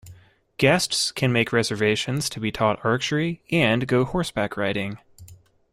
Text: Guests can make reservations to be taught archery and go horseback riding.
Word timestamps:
Guests 0.57 1.11
can 1.11 1.31
make 1.31 1.53
reservations 1.53 2.27
to 2.29 2.39
be 2.39 2.51
taught 2.51 2.83
archery 2.83 3.43
and 3.51 3.87
go 3.87 4.03
horseback 4.03 4.57
riding. 4.57 4.97